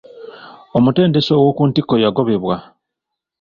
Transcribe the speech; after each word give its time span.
Omutendesi 0.77 1.31
owokuntikko 1.39 1.95
yagobebwa. 2.03 2.55